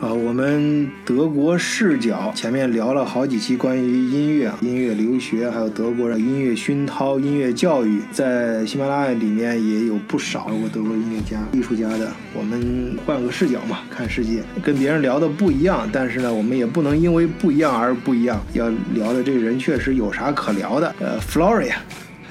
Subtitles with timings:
[0.00, 12.10] 啊，我们德国视角前面聊了好几期关于音乐、音乐留学，还有德国的音乐熏陶、音乐教育，在喜马拉雅里面也有不少我德国音乐家、艺术家的。
[12.32, 20.94] 我们换个视角嘛，看世界，跟别人聊的不一样，但是呢，我们也不能因为不一样而不一样，要聊的这个人确实有啥可聊的。
[20.98, 21.74] 呃，Floria，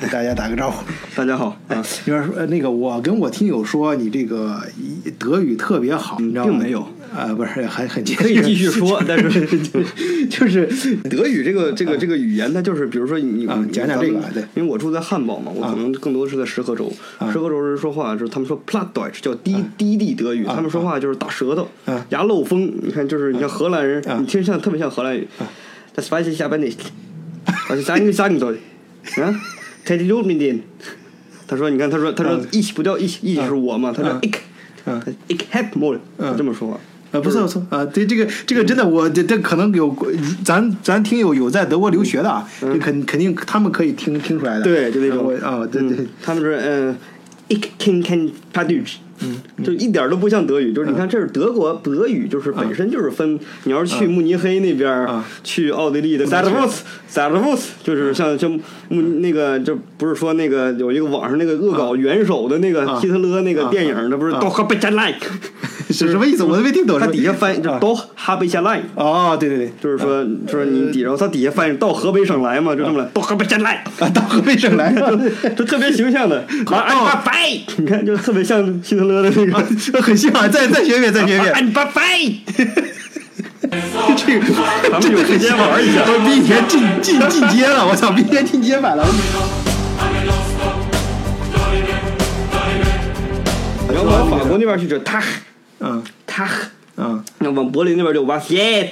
[0.01, 0.83] 给大家打个招呼。
[1.15, 4.59] 大家好啊，你说呃那个，我跟我听友说你这个
[5.19, 6.49] 德语特别好，你知道吗？
[6.49, 6.87] 并没有。
[7.13, 9.45] 啊，不是，还很可以继续说，但是
[10.29, 10.67] 就是
[11.09, 16.91] 德语这个这个这个语言，它就是比如说你啊，讲讲这个，对，因为我住在汉堡嘛，我可能更多的是在石河州，
[17.31, 21.67] 石河州人说话就是他们说 Plattdeutsch 叫低低地德语，他们说话就是打舌头，
[22.09, 25.27] 牙漏风，你看就是你像荷兰人，你听像特别像荷兰语
[25.95, 26.77] ，Das weiß ich aber nicht,
[27.69, 28.55] was ich eigentlich sagen soll,
[29.21, 29.41] 啊
[29.85, 30.61] ，Teddy l u m i n
[31.47, 35.97] 他说你看他说他说 ich 不叫 ich，ich 是我嘛，他说 ich，ich hab more，
[36.37, 36.79] 这么说话。
[37.11, 39.95] 啊，不错不错啊，对这个这个真的，我这这可能有
[40.43, 42.47] 咱咱听友有在德国留学的啊，
[42.79, 44.63] 肯肯定他们可以听听出来的。
[44.63, 46.95] 对，就那种啊，对对，他们说嗯
[47.47, 55.07] ，ich kann kein Deutsch，嗯， 就一点都不像德语，就是你看这是德国德语，就是本身就是分，你要是去慕尼黑那边，
[55.43, 58.51] 去奥地利的 s a r v u s s a r v u s 就是像像
[58.89, 65.27] 慕那个就不是说那个有一个网上那个恶搞元首的那个希特勒那个电影，那不是 Doch b e t like。
[65.93, 66.43] 是什么意思？
[66.43, 66.99] 我都没听懂。
[66.99, 68.79] 他底下翻译就到哈贝下来。
[68.93, 73.09] 哦，对对对，就是说，说你底，然后他底下翻译到河北省来嘛，就这么来。
[73.11, 74.93] 到河北省来，啊，到河北省来，
[75.57, 76.45] 就特别形象的。
[76.67, 79.63] 安巴拜，你看，就特别像希特勒的那个，
[80.01, 80.31] 很像。
[80.51, 81.51] 再再学一遍，再学一遍。
[81.53, 82.01] 安巴拜。
[84.15, 84.45] 这个，
[84.91, 86.01] 咱们有时间玩一下。
[86.05, 89.03] 我明天进进进阶了，我操，比以前进阶版了。
[93.91, 95.21] 然后往法国那边去，就他。
[95.79, 96.49] 嗯，他，
[96.97, 98.89] 嗯，那往柏林那边就 was yet，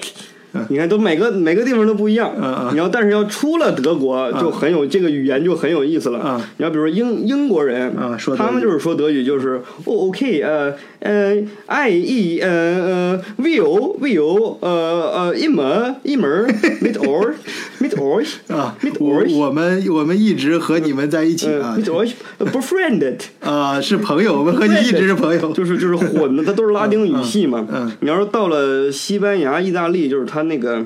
[0.70, 11.36] 你看都每个每个地方都不一样，嗯嗯，你要但是要出了德国就很有这个语言就很有意思了，嗯，你要比如说英英国人，啊，说他们就是说德语就是哦 OK 呃呃
[11.68, 14.70] I E 呃呃 will will 呃
[15.30, 16.48] 呃一门一门
[16.82, 17.34] mit or
[17.80, 30.86] mit euch 啊 mit euch 我们我们一直和你们在一起啊 mit euch befriended 啊是朋友，我们和你一直是朋友，就是就是混的，它都是拉丁语系嘛，嗯，你要是到了西班牙、意大利，就是它那个。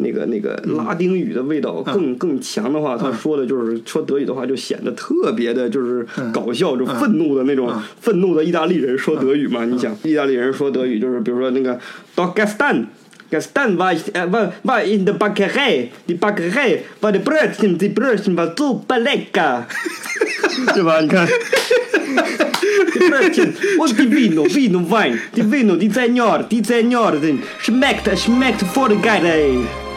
[0.00, 7.68] 那个那个拉丁语的味道更更强的话，他说的就是说德语的话，就显得特别的，就是搞笑，就愤怒的那种
[8.00, 9.64] 愤怒的意大利人说德语嘛。
[9.64, 11.76] 你想，意大利人说德语就是，比如说那个
[12.14, 12.32] Dog
[13.30, 15.90] Gestern war ich äh, war, war in der Bäckerei.
[16.08, 19.66] Die Bäckerei war die Brötchen, die Brötchen war super lecker.
[20.76, 21.28] die waren gar
[22.94, 25.20] die Brötchen und die Vino, Vino, Wein.
[25.36, 27.42] Die Vino, die Senior, die Senioren.
[27.60, 29.87] Schmeckt, schmeckt voll geil, ey.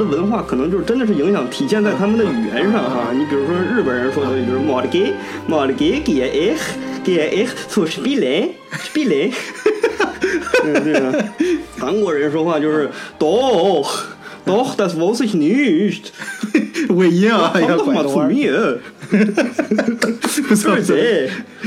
[0.00, 3.12] 的文化可能就是真的是影响体现在他们的语言上哈。
[3.12, 5.12] 你比如说日本人说的就是马里给
[5.46, 6.56] 马里给给哎哎
[7.04, 8.54] 给哎哎出去避雷
[8.92, 9.30] 避雷
[10.62, 11.24] 对对
[11.78, 12.88] 韩国人说话就是
[13.18, 13.86] doll
[14.44, 15.98] doll that's what's his news
[16.88, 18.52] 我一样哎呀怎么聪明
[19.10, 20.96] 不 错不错，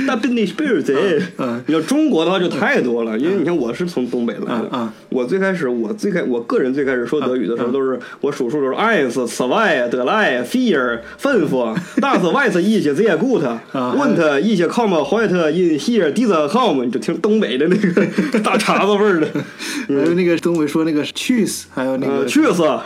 [0.05, 0.93] 那不你不是贼。
[1.37, 4.69] 嗯，你要中国的话就太多了，因为你看我是从东北来的。
[4.71, 11.49] 啊，我最开始我最开我个人最开始说德语的时候，都是我数数都是 eins、zwei、drei、vier、fünf、
[11.99, 13.43] das weiß ich sehr gut。
[13.73, 19.27] und ich komme heute in hier diese Raum，你就听东北的那个大碴子味儿的。
[19.87, 22.81] 还有那个东北说那个 cheese，还有那个 cheese，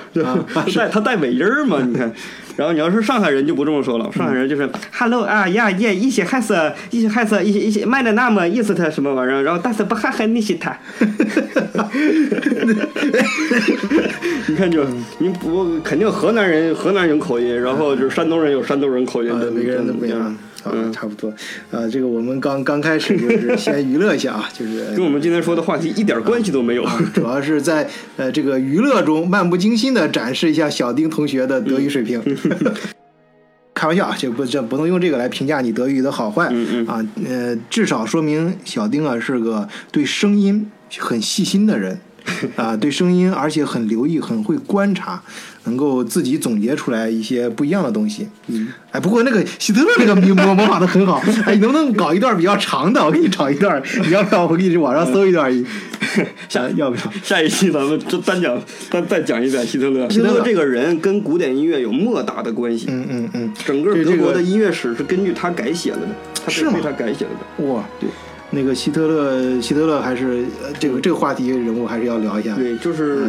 [0.75, 1.79] 带他带尾音嘛？
[1.83, 2.11] 你看。
[2.57, 6.55] 然后你要是上海人就不这么说了，上海人就是 hello 啊呀耶一起害死
[6.89, 10.75] 一起害死一起一起卖的那么意思他什么玩意儿，然后但是不哈哈你西他，
[14.47, 14.83] 你看就
[15.19, 20.35] 你不肯定河南人河南人口音，然后就是山东人有山东人口音，每个人都不一样。
[20.65, 21.33] 嗯，差不多。
[21.71, 27.87] 呃，这个我们刚刚开始就是 先娱乐一下啊，就是跟我们今天说的话题一点关系都没有，主要是在
[28.17, 32.21] 呃这个娱乐中漫不经心的展示一下小丁同学的德语水平。
[33.73, 37.07] 开玩笑啊，这不这不能用这个来评价你德语的好坏嗯嗯啊。
[37.27, 41.99] 呃，至少说明小丁啊是个对声音很细心的人。
[42.55, 45.21] 啊，对声音，而且很留意，很会观察，
[45.63, 48.27] 能够自己总结出来一些不一样的东西。
[48.47, 53.03] 嗯，哎，不过那个希特勒那个模模仿的很好，哎，你能不能搞一段比较长的？
[53.03, 54.45] 我给你找一段，你要不要？
[54.45, 55.51] 我给你网上搜一段。
[56.49, 57.03] 下 要不要？
[57.23, 58.59] 下一期咱们就单讲，
[58.89, 60.09] 单再讲一遍希特勒。
[60.09, 62.87] 希特勒这个人跟古典音乐有莫大的关系。
[62.89, 66.07] 嗯嗯嗯，整个德国的音乐史是根据他改写的的，
[66.45, 67.65] 他是被他改写了的。
[67.65, 68.09] 哇，对。
[68.49, 70.45] 那个希特勒，希特勒还是
[70.79, 72.55] 这个这个话题人物还是要聊一下。
[72.55, 73.27] 对，就是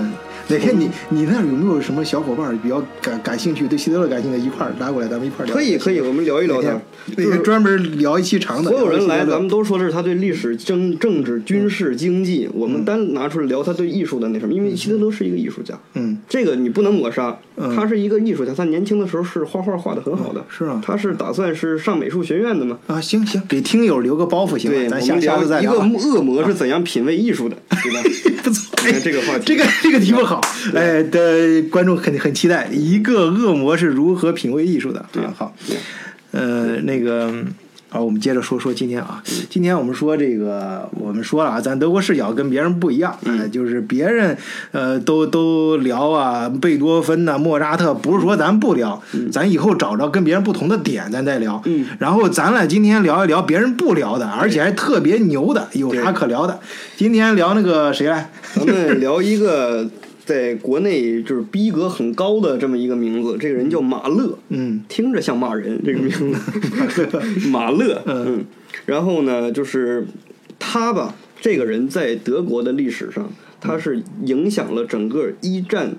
[0.50, 5.54] 哪天你你那有没有什么小伙伴比较感感兴趣，对希特勒感兴趣的，一块儿拉过来，咱们一块儿聊。
[5.54, 6.70] 可以可以，我们聊一聊他。
[7.16, 8.70] 那天专门聊一期长的。
[8.70, 15.78] 所有人来，咱们都说的是他对历史、政政治、军事、经济，我们单拿出来聊他对艺术的那什么，因为希特勒是一个艺术家。
[15.94, 16.18] 嗯。
[16.28, 17.38] 这个你不能抹杀，
[17.76, 20.42] 他是一个艺术家，他年轻的时候是画画画的很好的。
[20.48, 20.80] 是啊。
[20.82, 22.78] 他是打算是上美术学院的嘛？
[22.86, 24.88] 啊，行行，给听友留个包袱行吗？
[24.88, 25.74] 咱下下次再聊。
[25.74, 28.00] 一个恶魔是怎样品味艺术的，对吧？
[28.42, 30.37] 不错，这个话题，这个这个题目好，
[30.74, 35.04] 哎的观众肯定很期待，一个恶魔是如何品味艺术的？
[35.12, 35.54] 对，好，
[36.32, 37.32] 呃，那个。
[37.90, 39.22] 好，我们接着说说今天啊。
[39.48, 44.36] 今天我们说这个，我们说了啊，咱德国视角跟别人不一样，哎，就是别人
[44.72, 49.02] 呃都都聊啊，贝多芬呐，莫扎特，不是说咱不聊，
[49.32, 51.62] 咱以后找着跟别人不同的点，咱再聊。
[51.64, 51.86] 嗯。
[51.98, 56.60] 然后咱俩今天聊一聊别人不聊的，而且还特别牛的，有啥可聊的？
[56.98, 58.30] 今天聊那个谁来？
[58.54, 59.88] 咱们聊一个。
[60.28, 66.36] 在国内就是逼格很高的这么一个名字，这个人叫马勒，嗯，听着像骂人，这个名字。
[67.48, 68.44] 马勒，嗯，
[68.84, 70.06] 然后呢，就是
[70.58, 75.96] 他吧，这个人在德国的历史上，他是影响了整个一战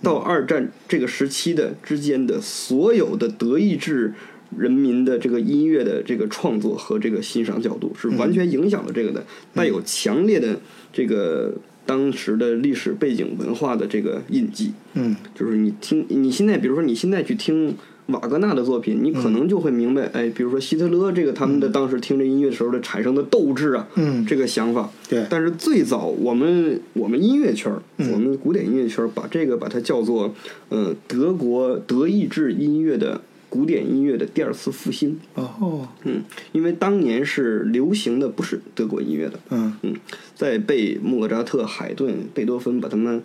[0.00, 4.14] 到二战这个时期的之间的所有的德意志
[4.58, 9.24] 人民的这个音乐的这个创作和这个欣赏角度，是完全影响了这个的，
[9.54, 10.60] 带有强烈的
[10.92, 11.54] 这个。
[11.88, 17.76] 当时的历史背景文化的这个印记，嗯，就是你听，你现在比如说你现在去听
[18.06, 25.24] 瓦格纳的作品，你可能就会明白，哎，比如说希特勒这个他们的当时听这音乐的时候的产生的斗志啊，嗯，这个想法，对。
[25.30, 27.80] 但是最早我们我们音乐圈儿，
[28.12, 30.34] 我们古典音乐圈儿把这个把它叫做，
[30.70, 33.20] 呃，德国德意志音乐的。
[33.56, 35.18] 古典音乐的第二次复兴。
[35.34, 36.22] 哦，嗯，
[36.52, 39.72] 因为当年是流行的不是德国音乐的，嗯。
[39.80, 39.94] 嗯，
[40.34, 43.22] 在被莫扎特、海顿、贝多芬把他们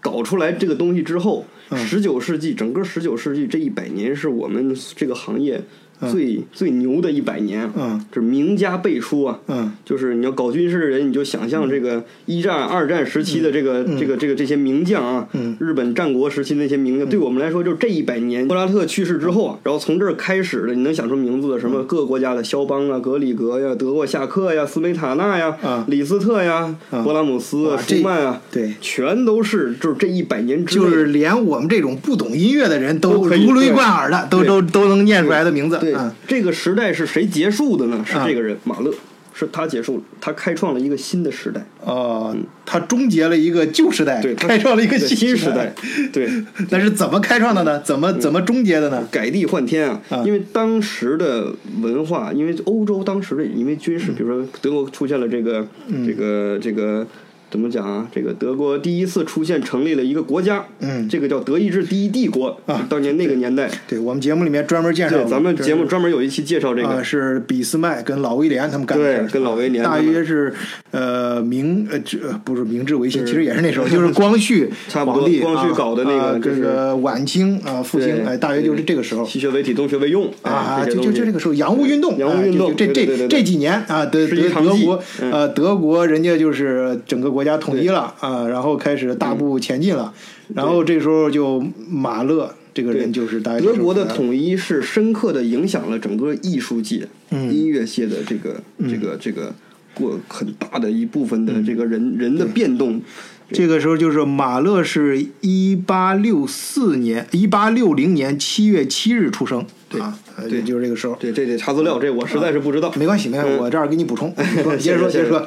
[0.00, 5.62] 搞出来这个东西之后，十九世纪整个十九世纪这一百年是我们这个行业。
[6.10, 25.56] 最最牛的一百年，嗯，就是名家辈出啊，嗯，就是你要搞军事的人，你就想象这个一战、二战时期的这个这个这个这些名将啊，嗯，日本战国时期那些名将，对我们来说，就是这一百年，莫扎特去世之后啊，然后从这儿开始的，你能想出名字的什么各国家的肖邦啊、格里格呀、德沃夏克呀、斯梅塔纳呀、
[25.88, 35.78] 李斯特呀、勃拉姆斯、舒曼啊，对，全都是就是这一百年之就是连我们这种不懂音乐的人都如雷贯耳的，都都都能念出来的名字。
[35.78, 35.89] 对，
[36.26, 38.04] 这个时代是谁结束的呢？
[38.06, 38.92] 是这个人马勒，
[39.32, 41.64] 是他结束了，他开创了一个新的时代。
[41.84, 45.72] 哦，他终结了一个旧时代，对，开创了一个新时代。
[46.12, 46.30] 对，
[46.70, 47.80] 那是怎么开创的呢？
[47.80, 49.06] 怎么怎么终结的呢？
[49.10, 50.00] 改地换天啊！
[50.24, 55.66] 因为当时的文化，因为欧洲当时的因为军事，比如说德国出现了这个
[56.06, 57.06] 这个这个。
[57.50, 58.06] 怎么讲啊？
[58.14, 62.86] 这个德国第一次出现成立了一个国家，嗯，这个叫德意志第一帝国啊。
[62.88, 70.54] 当年那个年代，对我们节目里面专门介绍，咱们节目专门有一期介绍这个，是俾斯麦跟老威廉他们干的，对，跟老威廉，大约是
[70.92, 85.02] 呃明呃这不是明治维新，其实也是那时候，就是光绪 皇帝，光绪搞的那个这个晚清啊复兴，哎，大约就是这个时候，西学为体，东学为用啊，就就就这个时候，洋务运动，洋务运动，这这这几年啊，德德德国
[85.32, 88.14] 呃德国人家就是整个国家统一了。
[88.20, 90.12] 啊，然后开始大步前进了，
[90.54, 99.54] 然后这时候就马勒这个人就是大德国的统一是深刻的影响了整个艺术界、音乐界的这个这个这个
[99.94, 103.00] 过很大的一部分的这个人人的变动。
[103.52, 111.14] 这个时候就是马勒是一八六四年一八六零年七月七日出生，对啊，对，就是这个时候。
[111.20, 112.92] 对，这得查资料，这我实在是不知道。
[112.96, 114.34] 没关系，没关系，我这儿给你补充。
[114.78, 115.46] 接着说，接着说。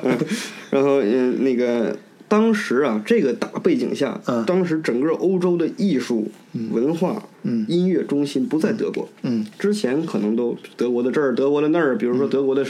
[0.69, 1.95] 然后嗯，那个。
[2.25, 6.31] 当时啊，这个大背景下，当时整个欧洲的艺术
[6.71, 7.21] 文化、
[7.67, 9.07] 音乐中心不在德国。
[9.21, 11.95] 嗯，之前可能都德国的这儿，德国的那儿。
[11.95, 12.65] 比如说，德国的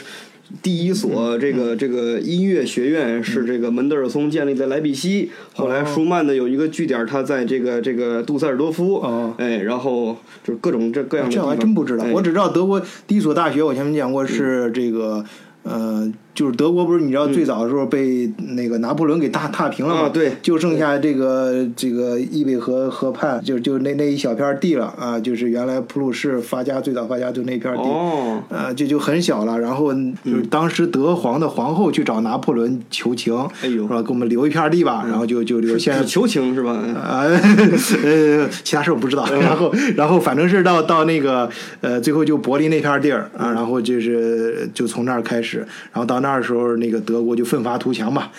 [0.62, 5.32] 第一所这个这个音乐学院是这个门德尔松建立在莱比锡。
[5.54, 8.96] 后来舒曼的有一个据点，他在这个这个杜塞尔多夫。
[8.96, 11.34] 哦，哎，然后就是各种这各样的。
[11.34, 15.24] 这我还真不知道，我只知道德国第一所大学，我前面讲过是这个。
[15.66, 20.02] 呃，就是德国不是你知道最早的时候被那个拿破仑给踏踏平了嘛？
[20.02, 27.82] 啊对就剩下这个这个伊贝河河畔，就就那那一小片地了啊，就是原来普鲁士发家最早发家就那片地。
[27.82, 35.78] 哦，呃，这就很小了，然后就是当时德皇的皇后去找拿破仑求情，哎呦说给我们留一片地吧，然后就就留。
[35.78, 36.72] 现在求情是吧？
[36.72, 37.26] 啊，
[38.04, 39.26] 呃，其他事我不知道。
[39.32, 41.50] 然后，然后反正是到到那个
[41.82, 45.60] 呃，最后就柏林那片地儿啊，然后就是就从那儿开始，
[45.92, 48.30] 然后到那时候，那个德国就奋发图强嘛，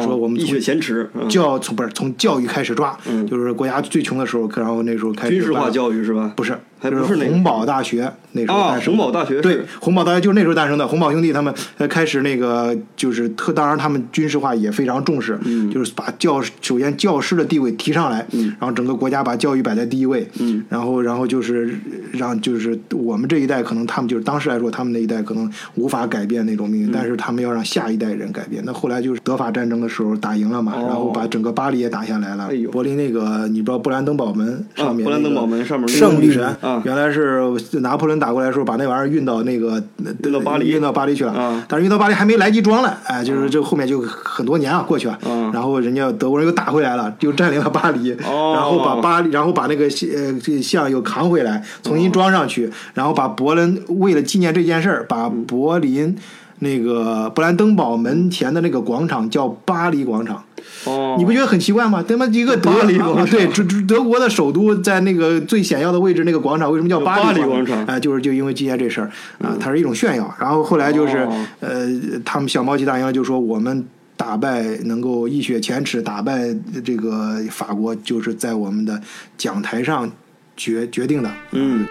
[0.00, 2.96] 说我们从一雪前耻，就要从不是从教育开始抓，
[3.28, 6.32] 就是国家最穷的时候，然后那时候开始军事化教育是吧？
[6.34, 10.86] 不是，还不那个就是洪堡大学那时候啊诞生的洪堡大学对，洪堡大学就是那时候诞生的。
[10.88, 18.26] 洪堡兄弟他们呃开始那个就是特，当然他们军事化也非常重视，嗯就是把教首先教师的地位提上来，
[18.58, 21.72] 然后整个国家把教育摆在第一位，嗯然后然后就是
[22.12, 28.62] 让就是我们这一代可能他们就是当时来说他们那一代可能无法改变那种命运，嗯但是他们要让下一代人改变。
[28.66, 32.48] 那后来就是德法战争的时候打赢了嘛，哦然后把整个巴黎也打下来了。
[32.50, 37.40] 哎呦柏林那个你不知道布兰登堡门上面、布兰登堡门上面那个胜利神啊原来是
[37.80, 39.82] 拿破仑打过来的时候，把那玩意儿运到那个
[40.24, 41.32] 运到巴黎运到巴黎去了。
[41.32, 45.14] 啊但是运到巴黎还没来及装呢，哎，就是这后面就很多年啊过去了。
[45.24, 56.16] 啊然后人家德国人又打回来了，又占领了巴黎，哦然后把巴黎，然后把那个呃这像又扛回来，重新装上去，然后把柏林为了纪念这件事儿，把柏林。
[56.62, 60.42] 那个布兰登堡门前的那个广场叫巴黎广场，
[60.86, 62.04] 哦，你不觉得很奇怪吗？
[62.06, 70.34] 他妈一个德巴黎广场啊对，德德国的首都在那个最显要的位置，那个广场为什么叫巴巴黎广广场哎、就是就因为今天这事儿啊，它是一种炫耀。
[70.38, 71.86] 然后后来就是、哦呃，
[72.24, 73.86] 他们小毛奇大营就说我们。
[74.14, 76.54] 打败能够一雪前耻，打败
[76.84, 79.00] 这个法国，就是在我们的
[79.36, 80.08] 讲台上
[80.56, 81.30] 决决定的。
[81.50, 81.84] 嗯。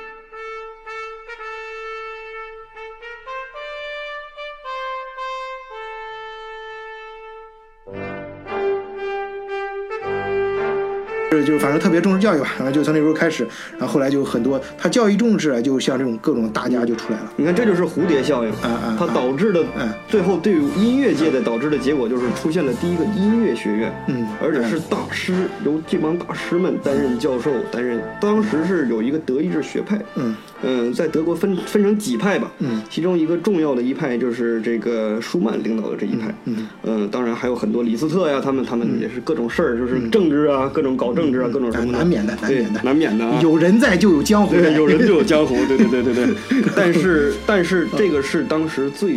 [11.31, 13.47] 就是反正特别重视教育吧，然后就从那时候开始，
[13.77, 17.31] 然后后来就很多他教育重视啊，就像这种各种大家就出来了。
[17.37, 25.33] 你看，这就是蝴蝶效应，嗯嗯它导致的嗯最后对于音乐界的导致的结果就是出现了第一个音乐学院，嗯而且是大师，
[25.63, 28.01] 由这帮大师们担任教授，担任。
[28.19, 46.35] 当时是有一个德意志学派，嗯嗯，在德国分分成几派吧，嗯其中一个重要的一派就是这个舒曼领导的这一派，嗯嗯，当然还有很多李斯特呀，他们他们也是各种事儿，就是政治啊，各种搞政治啊，各种什么的，难免的难免的难免的啊，有人在就有江湖，对，有人就有江湖，对对对对对。
[46.75, 49.15] 但是但是这个是当时最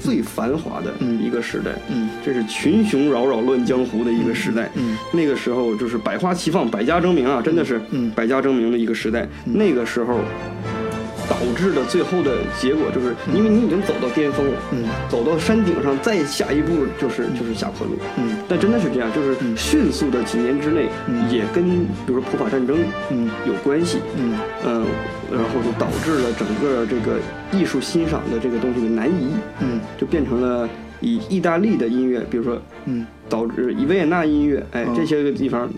[0.00, 4.70] 最繁华的一个时代，嗯这是群雄扰扰乱江湖的一个时代。
[4.74, 9.28] 嗯那个时候就是百花齐放，百家争鸣啊，真的是嗯百家争鸣的一个时代。
[9.44, 10.20] 那个时候。
[11.30, 14.84] 导致的最后的结果就是，因为你已经走到巅峰了，嗯。
[15.08, 18.36] 走到山顶上，再下一步就是就是下坡路，嗯。
[18.48, 21.30] 但真的是这样，就是迅速的几年之内，嗯。
[21.30, 21.64] 也跟
[22.04, 22.76] 比如说普法战争
[23.10, 23.30] 嗯。
[23.46, 24.36] 有关系，嗯。
[24.66, 24.84] 嗯，
[25.30, 27.18] 然后就导致了整个这个
[27.52, 29.78] 艺术欣赏的这个东西的南移，嗯。
[29.96, 30.68] 就变成了
[31.00, 33.06] 以意大利的音乐，比如说嗯。
[33.28, 35.70] 导致以维也纳音乐，哎，嗯这些个地方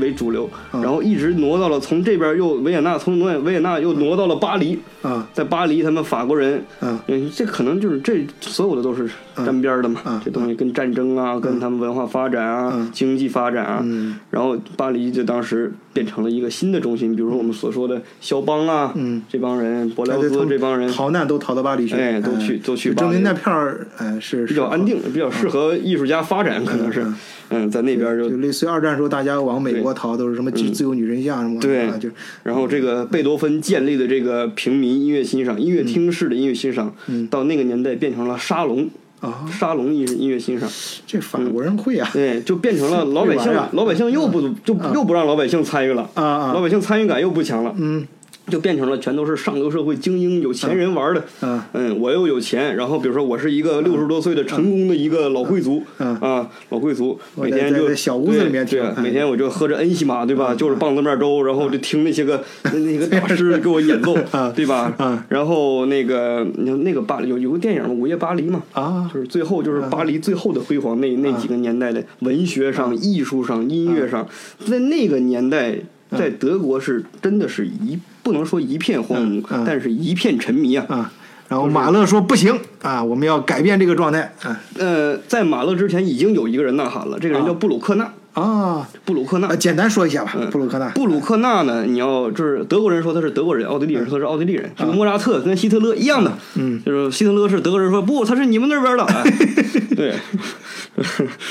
[0.00, 7.04] 为主流，嗯然后一直挪到了从这边又维也纳，从挪维也纳又挪到了巴黎，啊在巴黎他们法国人，啊。
[7.06, 14.18] 嗯，这可能就是这所有的都是沾边儿的嘛，嗯这东西跟战争啊，跟他们文化发展啊，嗯经济发展啊，嗯。
[14.30, 19.22] 然后巴黎就当时变成了一个新的中心，比如说我们所说的肖邦啊，嗯。
[19.28, 23.00] 这帮人，伯辽兹这帮人逃难都逃到巴黎去，哎都去都去巴黎。
[23.00, 27.02] 证明那片儿哎是比较安，定，比较适合艺术家发展，可能是。
[27.02, 27.14] 嗯，
[27.50, 31.86] 嗯，在那边就就类似于二战时候大家往美国逃都是什么自由女神像什么对。
[31.86, 32.08] 啊就
[32.42, 37.26] 然后这个贝多芬建立的这个平民音乐欣赏、音乐厅式的音乐欣赏，嗯。
[37.28, 38.88] 到那个年代变成了沙龙，
[39.20, 39.44] 啊。
[39.50, 40.68] 沙龙音音乐欣赏，
[41.06, 42.08] 这法国人会啊。
[42.12, 48.06] 对，就变成了老百姓老百姓又不就又不让老百姓参与了，老百姓参与感又不强了，嗯
[48.46, 51.24] 就变成了全都是上流社会精英、有钱人玩的。
[51.40, 60.54] 嗯嗯，我又有钱，然后比如说我是一个六十多岁的成功的一个老贵族，嗯啊，老贵族，每天就小屋子里面对，每天我就喝着恩西玛，对吧？
[60.54, 65.18] 就是棒子面粥，然后就听那些个 那那个大师给我演奏嗯，对吧嗯？
[65.28, 74.28] 然后那个你看那个巴黎有有个电影嘛，《午夜巴黎》嘛，啊就是最后就是巴黎最后的辉煌，那那几个年代的文学上、艺术上、音乐上，
[74.66, 75.76] 在那个年代，
[76.10, 80.84] 在德国是真的是一不能说一片荒芜但是一片沉迷啊。
[80.88, 81.12] 啊，
[81.48, 88.10] 然后马勒说不行，啊，我们要改变这个状态啊呃，在马勒之前已经有一个人呐喊了，这个人叫布鲁克纳。
[88.34, 89.48] 啊布鲁克纳。
[89.48, 90.50] 啊，，简单说一下吧，嗯。
[90.50, 90.88] 布鲁克纳。
[90.90, 91.84] 布鲁克纳呢？
[91.86, 99.24] 你要就是德国人说他是德国人，奥地利人说他是奥地利人，这个莫扎特跟希特勒一样的，嗯，就是希特勒是德国人说不，他是你们那边的，哎
[99.94, 100.14] 对，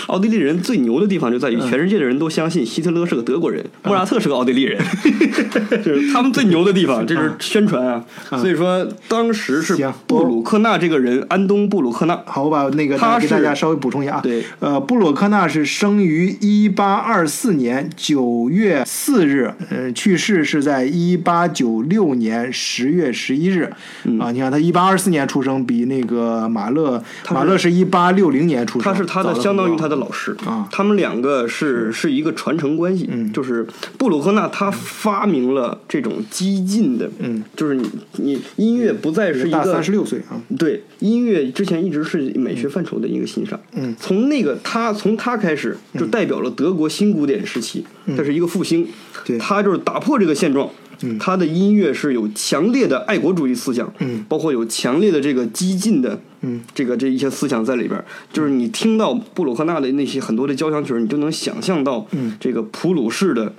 [0.08, 4.78] 奥地利人最牛的地方就在于全世界的人都相信希特勒是个德国人，莫扎特是个奥地利人，
[5.84, 8.04] 就是他们最牛的地方，这是宣传啊。
[8.32, 14.20] 所以说当时是布鲁克纳这个人，安东布鲁克纳，好，我把那个他给大家稍微补充一下啊。
[14.22, 23.72] 对，呃，布鲁克纳是生于一八二四年九月四日，呃，去世是在一八九六年十月十一日。
[24.03, 24.20] 嗯。
[24.20, 30.36] 啊，你看他一八二四年出生，比那个马勒，马勒是一八六零年出生，他是他的相当于他的老师。
[30.46, 30.68] 啊。
[30.72, 33.32] 他们两个是是一个传承关系，嗯。
[33.32, 33.65] 就是
[33.98, 40.39] 布鲁克纳他发明了这种激进的，嗯，就是你你音乐不再是一个大三十六岁啊。
[40.58, 47.84] 对音乐之前一直是美学范畴的一个欣赏，嗯，从那个他从他开始就代表了德国新古典时期，
[48.15, 48.88] 这是一个复兴，嗯
[49.25, 50.70] 对他就是打破这个现状。
[51.01, 58.05] 嗯他的音乐是有强烈的爱国主义思想，嗯，包括有强烈的这个激进的，嗯，这个这一些思想在里边儿。
[58.32, 63.53] 就是你听到布鲁克纳的那些很多的交响曲，你就能想象到，嗯，这个普鲁士的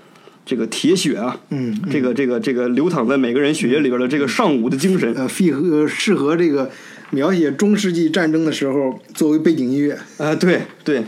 [0.46, 6.70] 这个铁血啊，嗯，这个这个这个流淌在每个人血液里边的这个尚武的精神，呃，适合适合这个
[7.10, 9.98] 描写中世纪战争的时候作为背景音乐。
[10.16, 11.04] 啊，对对。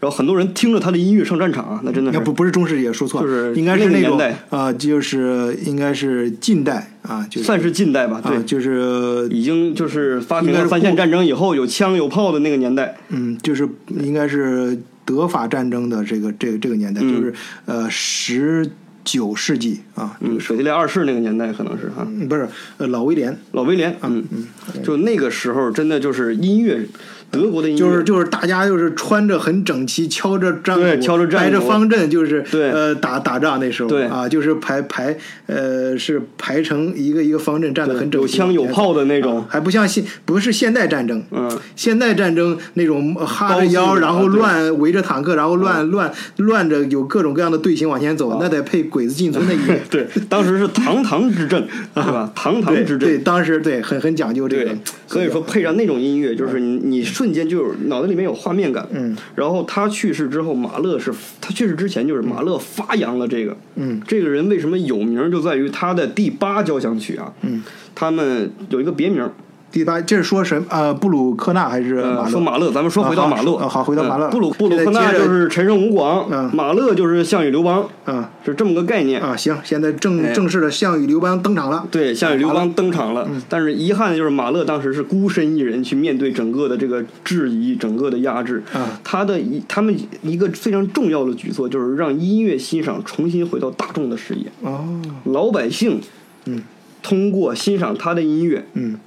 [0.00, 2.18] 然后很多人听着他的音乐上战场啊，那真的是。
[2.20, 4.56] 不不是中世纪，说错了，就是应该是那种那个年代。
[4.56, 17.14] 啊、就是应该是近代啊，就是算是近代吧，对，啊，就是已经就是发明了三线战争以后有枪有炮的那个年代，嗯，就是应该是德法战争的这个这个这个年代，嗯。
[17.14, 17.34] 就是
[17.66, 18.68] 呃十
[19.04, 24.24] 九世纪啊，嗯，舍弃列二世那个年代可能是哈，嗯不是呃老威廉，老威廉，嗯。
[24.30, 26.84] 嗯，就那个时候真的就是音乐，
[27.30, 27.78] 德国的音乐。
[27.78, 32.70] 就是就是大家就是穿着很整齐，敲着战鼓，敲着战鼓排着方阵，就是对。
[32.70, 33.88] 呃打打仗那时候。
[33.88, 34.04] 对。
[34.04, 35.16] 啊，就是排排
[35.46, 39.38] 呃是排成一个一个方阵站得很整齐，有枪有炮的那种。
[39.38, 49.80] 啊，还不像现不是现代战争，嗯，现代战争那种呃哈着腰，然后乱围着坦克，然后乱乱乱着有各种各样的队形往前走，那得配鬼子进村的音乐。
[49.90, 52.30] 对，当时是堂堂之阵，对吧？
[52.34, 58.86] 堂堂之阵，对，当时对很很讲究这个，，所以说配上那种音乐，就是你你瞬间就有脑子里面有画面感。
[58.92, 63.56] 嗯，然后他去世之后，马勒是他去世之前就是马勒发扬了这个。
[63.74, 67.32] 嗯，这个人为什么有名，就在于他的第八交响曲啊。
[67.42, 67.60] 嗯，
[67.92, 69.28] 他们有一个别名，
[69.70, 72.30] 第八，这是说什呃布鲁克纳还是马呃，勒？
[72.30, 73.54] 说马勒，咱们说回到马勒。
[73.56, 79.20] 啊好回到马勒呃布鲁布鲁克纳就是陈胜吴广，嗯马勒就是项羽刘邦，啊是这么个概念。
[79.20, 81.86] 啊，行，现在正哎正式的项羽刘邦登场了。
[81.90, 88.62] 对，项羽刘邦登场了，嗯但是遗憾的就是马勒当时是孤身一人去面对整个的这个质疑，整个的压制。
[88.72, 94.84] 啊他的一他们一个非常重要的举措就是让音乐欣赏重新回到大众的视野，哦，
[95.24, 96.00] 老百姓，
[96.46, 96.62] 嗯，
[97.02, 98.98] 通过欣赏他的音乐，嗯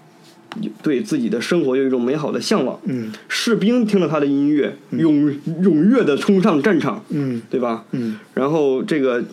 [0.82, 2.80] 对自己的生活有一种美好的向往。
[2.86, 3.12] 嗯。
[3.28, 5.34] 士兵听了他的音乐，踊
[5.64, 7.42] 踊跃的冲上战场，嗯。
[7.50, 7.86] 对吧？
[7.92, 8.18] 嗯。
[8.34, 9.24] 然后这个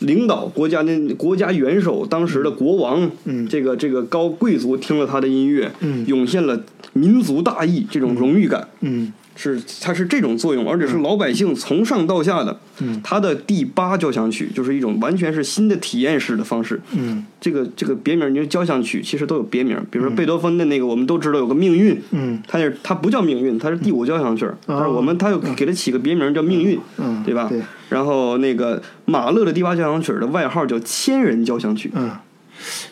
[0.00, 3.46] 领导国家的国家元首，当时的国王，嗯。
[3.48, 6.06] 这个这个高贵族听了他的音乐，嗯。
[6.06, 12.58] 涌现了民族大义这种荣誉感，嗯是它是这种作用，而且是老百姓从上到下的。
[12.82, 16.80] 嗯他的第八交响曲就是一种完全是新的体验式的方式。
[16.92, 27.48] 嗯这个这个别名，你说交响曲其实都有别名，比如说贝多芬的那个，我们都知道有个命运，嗯它是它不叫命运，它是第五交响曲嗯，但是我们它又给它起个别名叫命运，嗯，对吧？
[27.48, 31.90] 对，然后那个马勒的第八交响曲的外号叫千人交响曲。
[31.94, 32.10] 嗯，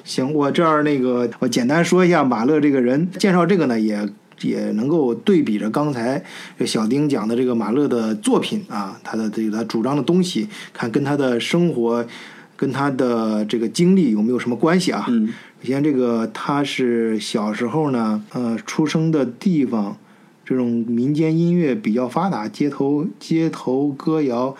[0.04, 4.06] 行，我这儿那个我简单说一下马勒这个人，介绍这个呢也。
[4.42, 6.22] 也能够对比着刚才
[6.58, 12.04] 这小丁讲的这个马勒的作品啊，他的这个他主张的东西，看跟他的生活、
[12.56, 15.06] 跟他的这个经历有没有什么关系啊？
[15.08, 15.28] 嗯
[15.60, 19.96] 首先，这个他是小时候呢，呃，出生的地方，
[20.44, 24.56] 这种民间音乐比较发达，街头街头歌谣、呃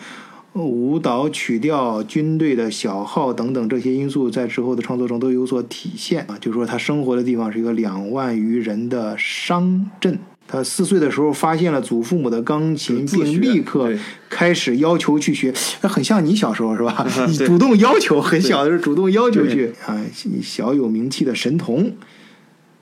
[0.53, 6.37] 舞蹈曲调、军队的小号等等这些因素，在之后的创作中都有所体现啊。
[6.41, 10.17] 就说他生活的地方是一个两万余人的商镇。
[10.47, 13.93] 他四岁的时候发现了祖父母的钢琴，并立刻
[14.27, 17.05] 开始要求去学，很像你小时候是吧？
[17.29, 20.03] 你主动要求，很小的时候主动要求去啊，
[20.41, 21.91] 小有名气的神童。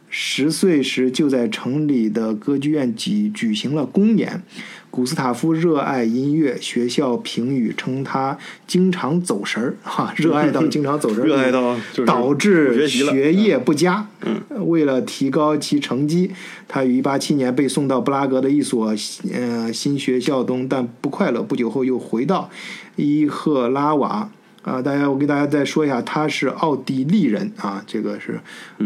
[0.09, 4.41] 十岁时就在城里的歌剧院举举行了公演，
[4.89, 14.07] 古斯塔夫热爱音乐，学校评语称他经常走神儿，哈，热爱到经常走神儿， 热爱到就是导致学业不佳。
[14.25, 16.31] 嗯，为了提高其成绩，
[16.67, 18.95] 他于一八七年被送到布拉格的一所
[19.33, 21.43] 呃新学校中，但不快乐。
[21.43, 22.49] 不久后又回到
[22.95, 24.29] 伊赫拉瓦。
[24.63, 28.37] 啊，大家，我给大家再说一下，他是奥地利人啊，这个是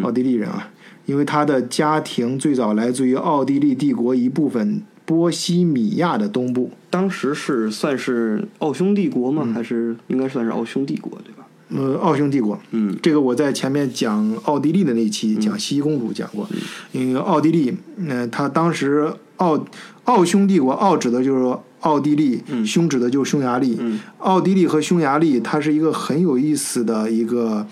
[0.04, 0.70] 奥地利人啊，
[1.06, 6.72] 因为他的家庭最早来自于奥地利帝国一部分波西米亚的东部。
[6.90, 9.52] 当时是算是奥匈帝国嗯吗？
[9.54, 11.48] 还是应该算是奥匈帝国对吧？
[11.74, 16.46] 呃，奥匈帝国，嗯，这个我在前面讲奥地利的那期讲西西公主讲过，
[16.92, 17.74] 因为奥地利，
[18.10, 19.58] 呃，他当时奥
[20.04, 23.80] 奥匈帝国，奥指的就是奥地利，匈指的就是匈牙利，
[24.18, 27.66] 奥地利和匈牙利，它是一个很有意思的一个。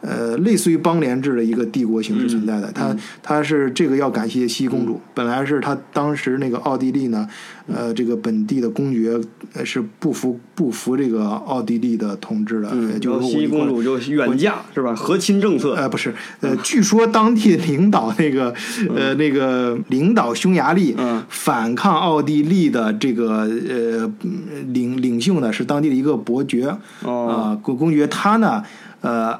[0.00, 5.00] 呃，类似于邦联制的一个帝国形式存在的，他他是这个要感谢西西公主。
[5.14, 7.28] 本来是他当时那个奥地利呢，
[7.66, 9.18] 呃，这个本地的公爵
[9.54, 14.94] 呃是不服不服这个奥地利的统治的，呃就西西公主就远嫁是吧？
[14.94, 18.54] 和亲政策，呃，不是，呃，据说当地领导那个，
[18.94, 21.22] 呃，那个领导匈牙利嗯。
[21.28, 24.10] 反抗奥地利的这个呃
[24.68, 26.76] 领领袖呢，是当地的一个伯爵。
[27.02, 27.26] 哦。
[27.28, 28.62] 啊，公公爵，他呢，
[29.00, 29.38] 呃，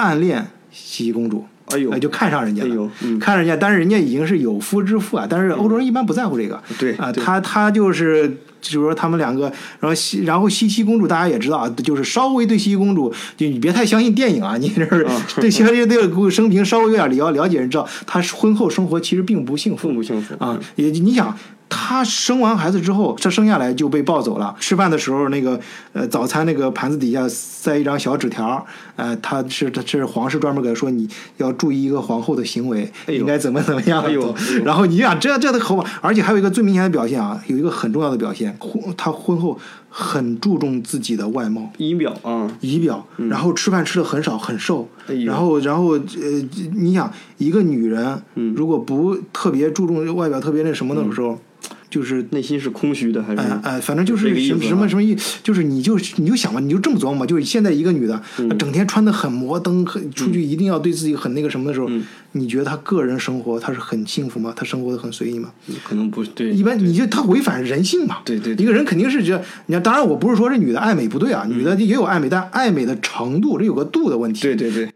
[0.00, 1.44] 暗恋西西公主。
[1.72, 5.24] 哎呦呃就看上人家了，看上人家，但是人家已经是有夫之妇啊。
[5.30, 8.28] 但是欧洲人一般不在乎这个，啊，对啊他他就是
[8.60, 9.42] 就是说他们两个，
[9.78, 20.58] 然后西然后西西公主大家也知道啊，就是稍微对西西公主，就你别太相信电影啊，你这是啊 对西西这个生平稍微有点了了解，人知道她婚后生活其实并不幸福幸不幸福啊。
[20.74, 21.32] 也你想。
[21.70, 24.54] 她生完孩子之后，她生下来就被抱走了。
[24.60, 25.58] 吃饭的时候，那个
[25.94, 34.02] 呃早餐那个盘子底下塞一张小纸条，呃，她是她是皇室专门给她说你要注意一个皇后的行为，哎应该怎么怎么样。
[34.02, 34.64] 哎呦哎呦。
[34.66, 41.70] 然后你想这这的口吻，而且还有一个最明显的表现啊，有一个很重要的表现，婚他婚后很注重自己的外貌。
[41.78, 46.00] 仪表啊，仪表，然后吃饭吃的很少，很瘦，哎然后然后呃，
[46.76, 48.54] 你想一个女人，嗯。
[48.56, 51.38] 如果不特别注重外表，特别那什么的时候，
[51.90, 53.40] 就是内心是空虚的还是？
[53.42, 64.52] 哎哎，反正就是什么什么什么意，就是你就你就想吧，你就这么琢磨嘛，就是现在一个女的，嗯整天穿的很摩登，很出去一定要对自己很那个什么的时候，嗯你觉得她个人生活她是很幸福吗？
[64.54, 65.50] 她生活的很随意吗？
[65.82, 68.18] 可能不对，一般你就她违反人性嘛。
[68.24, 74.42] 对对对一个人肯定是这，你看，当然我不是说这女的爱美不对啊，女的也有爱美，但爱美的程度这有个度的问题。
[74.42, 74.88] 对对对，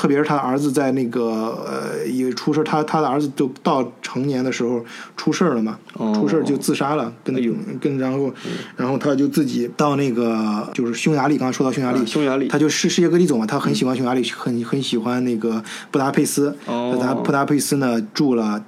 [0.00, 1.22] 特别是他儿子在那个
[1.66, 4.82] 呃也出事，他他的儿子就到成年的时候
[5.14, 6.14] 出事儿了嘛，哦。
[6.14, 7.52] 出事儿就自杀了，跟、哎呦。
[7.78, 8.32] 跟然后
[8.78, 12.48] 然后他就自己到那个就是匈牙利，刚才说到匈牙利，啊匈牙利。
[12.48, 16.96] 他就世世界各地走嘛，他很喜欢匈牙利，很很喜欢那个布达佩斯，哦。
[16.98, 18.64] 在布达佩斯呢住了。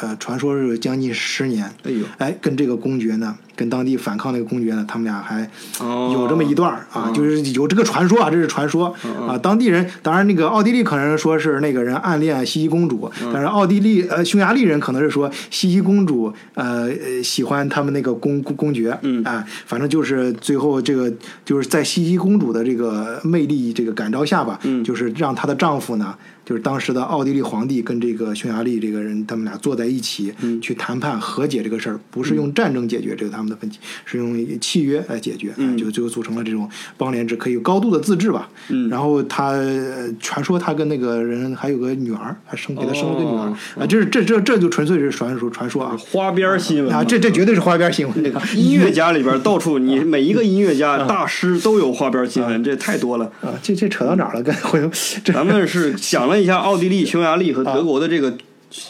[0.00, 2.06] 呃，传说是将近十年，哎呦。
[2.16, 5.48] 哎，跟这个公爵呢，跟当地反抗那个公爵呢，他们俩还
[5.80, 9.38] 哦有这么一段儿啊，就是有这个传说啊，这是传说嗯啊。
[9.38, 13.30] 当地人当然那个奥地利可能说是那个人暗恋西西公主，嗯。
[13.32, 19.22] 但是奥地利呃匈牙利人可能是说西西公主呃呃喜欢他们那个公公公爵，嗯。
[19.24, 21.12] 啊，反正就是最后这个
[21.44, 24.82] 就是在西西公主的这个魅力这个感召下吧，嗯。
[24.82, 26.14] 就是让她的丈夫呢。
[26.44, 30.60] 就是当时的奥地利皇帝跟这个匈牙利这个人，他们俩坐在一起嗯。
[30.60, 35.74] 去谈判和解这个事儿，不是用战争解决这个他们的问题，是用契约来解决，嗯。
[35.74, 38.48] 啊就就组成了这种邦联制，可以有高度的自治吧。
[38.70, 38.88] 嗯。
[38.88, 43.48] 然后他呃传说他跟那个人还有个女儿，还生给他生了个女儿。
[43.48, 45.96] 哦啊，这是这这这就纯粹是传说传说啊。
[46.10, 46.94] 花边新闻。
[46.94, 48.14] 啊，这这绝对是花边新闻。
[48.56, 53.26] 音乐家里边到处你每一个音乐家大师都有花边新闻，这太多了。
[53.42, 54.42] 啊，这这扯到哪儿了？
[54.42, 54.90] 跟回头
[55.24, 58.32] 这咱们是想了一下奥地利、 匈牙利和德国的这个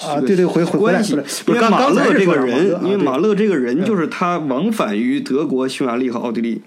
[0.03, 6.63] 啊，对对，回回关系，不是刚因为马勒这个人因为马勒这个人就是他往返于德国、匈牙利和奥地利，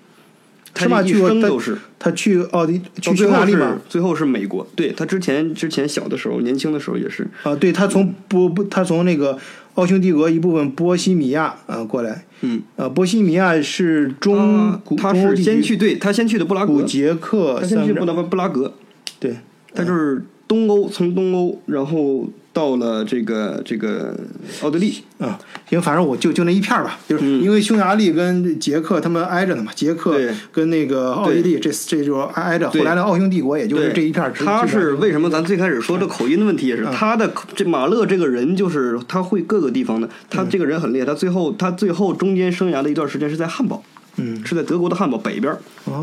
[0.74, 1.02] 他吧？
[1.02, 1.78] 一生都是。
[2.00, 3.82] 他去奥地去到最后是匈牙利吗？
[3.90, 9.36] 最后是美国，对他之前之前小的时候、年轻的时候也是，啊，对他从波不，他从那个
[9.74, 14.38] 奥匈帝国一部分波西米亚啊过来，嗯，呃，波西米亚是中
[14.72, 18.72] 他古他是先去对他先去的布拉格，古捷克他先去布拉布拉格，
[19.20, 19.38] 对
[19.74, 24.18] 他就是东欧，从东欧然后到了这个这个
[24.64, 25.38] 奥地利，啊，
[25.70, 27.44] 行，反正我就就那一片儿吧，就是嗯。
[27.44, 30.34] 因为匈牙利跟捷克他们挨着呢嘛，捷克对。
[30.52, 34.44] 跟那个奥地利这这就挨挨着，后来的奥匈帝国也就是这一片儿直。
[34.44, 36.92] 他是为什么咱最开始说这口音的问题也是嗯。
[36.92, 40.48] 他的这马勒这个人就是他会各个地方的，他嗯。
[40.50, 43.84] 这个人很厉害，他最后他最后中间生涯的一段时间是在汉堡。
[44.18, 44.46] 嗯。
[44.46, 45.56] 是在德国的汉堡北边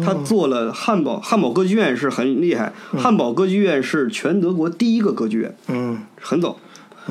[0.05, 5.99] 他做了汉堡汉堡歌剧院是很厉害，汉堡歌剧院是全德国第一个歌剧院，嗯。
[6.21, 6.57] 很早。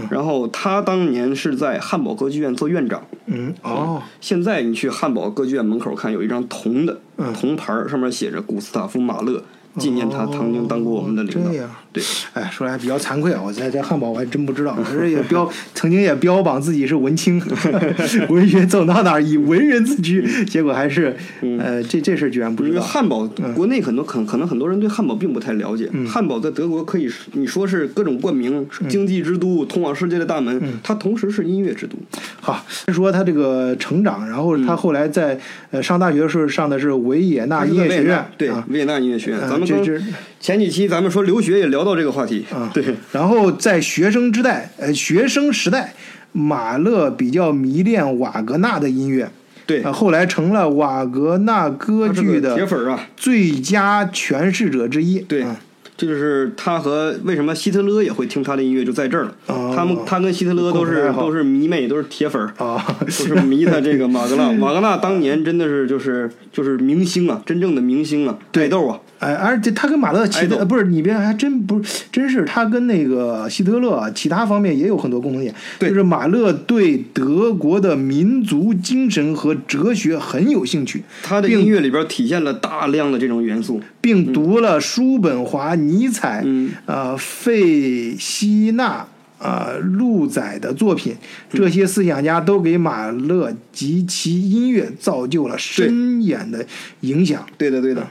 [0.09, 3.05] 然后他当年是在汉堡歌剧院做院长。
[3.27, 7.31] 嗯，哦，现在你去汉堡歌剧院门口看，有一张铜的嗯。
[7.31, 9.43] 铜牌，上面写着古斯塔夫马勒，
[9.77, 11.51] 纪念他曾经当过我们的领导。
[11.93, 12.03] 对，
[12.34, 17.41] 哎，说来比较惭愧啊，我在在汉堡我还真不知道，可是也标曾经也标榜自己是文青，
[18.29, 21.15] 文学走到哪儿以文人自居，结果还是，
[21.60, 22.82] 呃，这这事居然不因知道。
[22.82, 25.88] 为汉堡，国内很多可可能很多人对汉堡并不太了解。
[25.91, 31.95] 嗯汉堡在德国可以你说是各种冠名，经济之都，通往世界的大门，嗯它同时是音乐之都。
[32.41, 39.39] 好，说他这个成长，然后他后来在呃上大学的时候上的是维也纳音乐学院对啊，维也纳音乐学院。
[39.39, 40.01] 呃咱们这
[40.39, 42.46] 前几期咱们说留学也聊到这个话题。
[42.52, 45.93] 啊对，然后在学生之代，呃，学生时代，
[46.32, 49.30] 马勒比较迷恋瓦格纳的音乐，
[49.65, 53.08] 对呃，后来成了瓦格纳歌剧的铁粉啊。
[53.15, 55.19] 最佳诠释者之一。
[55.19, 55.56] 对嗯
[55.95, 59.36] 这就是他和为什么希特勒也会听他的音乐，就在这儿了。
[59.47, 62.53] 哦他们他跟希特勒都是都是迷妹，都是铁粉儿。
[62.58, 75.53] 啊， 都是迷他这个马格纳， 马格纳当年真的是就是就是明星啊，真正的明星啊，爱豆啊，哎，而且他跟马勒其爱豆他呃不是你别还真不是，真是他跟那个希特勒啊其他方面也有很多共同点。
[75.79, 83.82] 对就是马勒对德国的民族精神和哲学很有兴趣，他的音乐里边体现了大量的这种元素。
[84.03, 89.07] 并读了叔本华、尼采、嗯呃费希纳。
[89.39, 91.17] 啊，路仔的作品，
[91.51, 96.65] 这些思想家都给马勒及其音乐造就了深远的
[97.01, 97.45] 影响。
[97.57, 98.07] 对的，对的，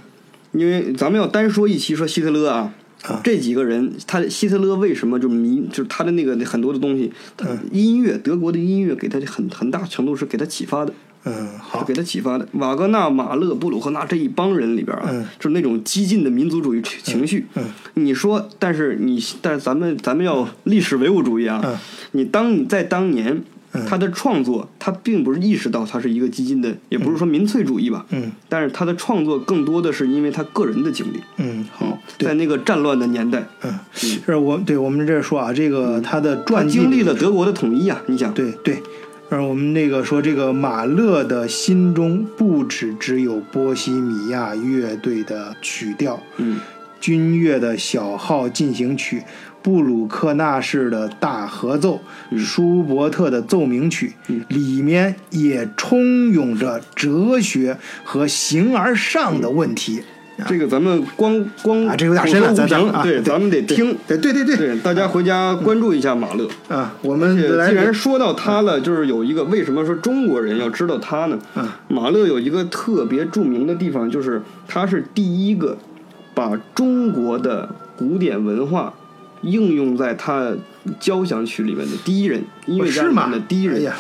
[0.53, 2.75] 因为咱们要单说一期说希特勒啊。
[3.05, 10.93] 啊这几个人，他希特勒为什么就迷，就是他的那个很多的东西，他音乐，德国的音乐给他很很大程度是给他启发的。
[11.25, 12.47] 嗯，好，给他启发的。
[12.53, 17.47] 瓦格纳、马勒、布鲁赫纳这一帮人里边啊，嗯就是那种激进的民族主义情绪。
[17.55, 21.61] 嗯你说，但是你，但是咱们咱们要历史唯物主义啊。
[21.65, 21.77] 嗯
[22.13, 23.43] 你当你在当年。
[23.89, 38.83] 他的创作，他并不是意识到他是一个激进的，也不是说民粹主义吧，嗯但是他的创作更多的是因为他个人的经历，嗯，好，在那个战乱的年代，嗯，是我对我们这儿说啊，这个他的他传记经历了德国的统一啊，你想，对对，
[39.33, 46.61] 而我们那个说这个马勒的心中不止只有波西米亚乐队的曲调，嗯，
[47.01, 49.23] 军乐的小号进行曲。
[49.63, 52.01] 布鲁克纳式的大合奏，
[52.37, 54.13] 舒伯特的奏鸣曲，
[54.49, 60.03] 里面也充涌着哲学和形而上的问题。
[60.49, 66.49] 这个咱们光光啊这有点深了咱咱啊对咱们得听，对对对对对，大家回家关注一下马勒。
[66.69, 71.39] 啊，我们既然说到他了，就是有一个为什么说中国人要知道他呢？
[71.57, 75.77] 嗯马勒有一个特别著名的地方，就是他是第一个
[76.35, 78.93] 把中国的古典文化
[79.43, 80.53] 应用在他
[80.99, 83.93] 交响曲里面的第一人，音乐家里面的第一人。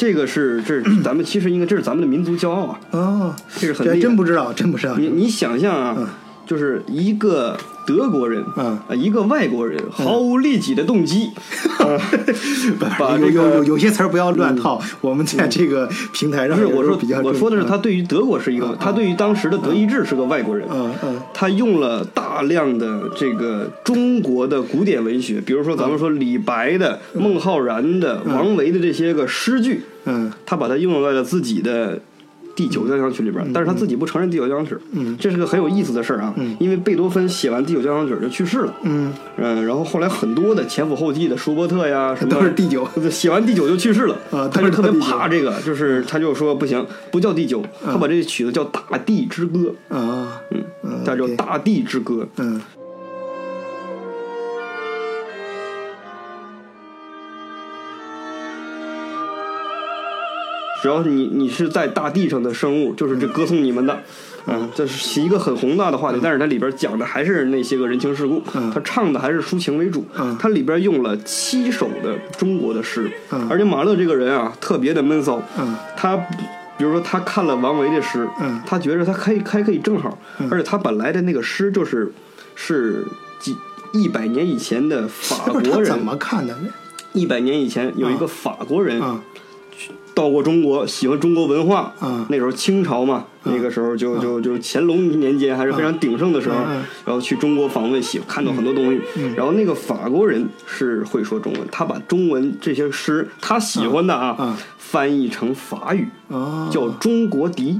[0.00, 4.96] 这个是这是咱们其实应该这是咱们的民族骄傲啊，哦，这这是很真不知道，真不知道。
[4.96, 6.08] 你你想象啊，嗯。
[6.46, 7.54] 就是一个
[7.90, 8.78] 德国人，嗯。
[8.88, 11.30] 啊，一个外国人，毫无利己的动机，
[11.80, 17.82] 有有这个有有些词儿不要乱套，我们在这个平台上不是我说我说的是他嗯。
[17.82, 30.30] 对于德国是一个，他对于当时的德意志是个外国人，嗯嗯他用了大量的这个中国的古典文学，比如说咱们说李白的、孟浩然的、王维的这些个诗句，嗯。
[30.46, 32.00] 他把它应用在了自己的
[32.60, 35.16] 第九交响曲里边，但是他自己不承认第九交响曲，嗯。
[35.18, 36.54] 这是个很有意思的事儿啊，嗯。
[36.60, 38.74] 因为贝多芬写完第九交响曲就去世了。
[38.82, 50.42] 嗯，嗯，然后后来很多的前赴后继的舒伯特呀，什么都是第九，写完第九就去世了，啊他就特别怕这个，就是他就说不行，不叫第九，他把这个曲子叫《大地之歌》，啊
[50.82, 52.28] 嗯，他，叫《大地之歌》。
[52.42, 52.60] 嗯
[60.82, 64.00] 只要你你是在大地上的生物，就是这歌颂你们的，
[64.46, 68.70] 嗯，这是一个很宏大的话题，但是它里边讲的还是那些个人情世故，嗯。
[68.70, 70.36] 它唱的还是抒情为主，嗯。
[70.38, 73.46] 它里边用了七首的中国的诗，嗯。
[73.50, 75.74] 而且马勒这个人啊特别的闷骚，嗯。
[75.96, 76.16] 他
[76.78, 78.60] 比如说他看了王维的诗，嗯。
[78.66, 80.18] 他觉得他可以还可以正好，
[80.50, 82.10] 而且他本来的那个诗就是
[82.54, 83.04] 是
[83.38, 83.54] 几
[83.92, 85.84] 一百年以前的法国人。
[85.84, 86.56] 怎，么看的？
[87.12, 89.20] 一百年以前有一个法国人，啊
[90.20, 91.94] 到过中国，喜欢中国文化。
[92.02, 96.56] 嗯那时候清朝嘛，那个时候就就就乾隆年间还是非常鼎盛的时候，
[97.06, 99.00] 然后去中国访问，喜看到很多东西。
[99.34, 107.72] 然后那个法国人是会说中文，他把中文这些诗他喜欢的啊，翻译成法语，哦，叫《中国笛》。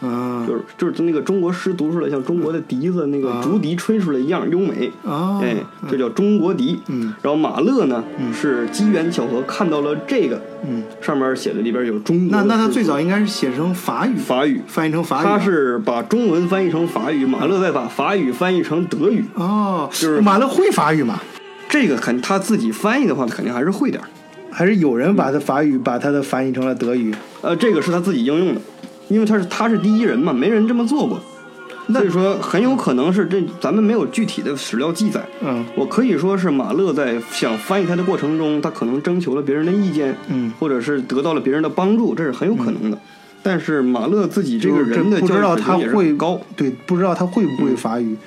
[0.00, 4.90] 啊就是就是那个中国诗读出来像中国的笛子那个竹笛吹出来一样优美。
[5.04, 5.56] 啊，哎，
[5.90, 6.80] 这叫中国笛。
[6.88, 8.02] 嗯然后马勒呢，
[8.34, 15.24] 是机缘巧合看到了这个，嗯，上面写的里边有中国那那他最早应该是写成法语，法语，翻译成法语。
[15.24, 19.24] 他是把中文翻译成法语，马勒再把法语翻译成德语。
[19.34, 21.20] 哦，就是马勒会法语吗？
[21.68, 24.06] 这个肯他自己翻译的话，肯定还是会点儿。
[24.50, 27.12] 还是有人把他法语把他的翻译成了德语？
[27.40, 28.60] 呃，这个是他自己应用的，
[29.08, 31.20] 因为他是他是第一人嘛，没人这么做过，
[31.92, 35.22] 所以说很有可能是这咱们没有具体的史料记载。
[35.42, 42.98] 嗯我可以说是马勒在想翻译他的过程中，他可能征求了别人的意见，嗯，或者是得到了别人的帮助，这是很有可能的。
[43.42, 48.12] 但是马勒自己这个人的不知道他会高，对，不知道他会不会法语。
[48.12, 48.18] 嗯，